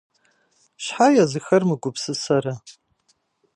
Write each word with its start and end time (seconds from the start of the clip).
Щхьэ 0.83 1.07
езыхэр 1.23 1.63
мыгупсысэрэ?! 1.69 2.53